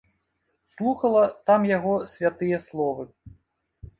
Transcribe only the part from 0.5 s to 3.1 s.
Слухала там яго святыя словы.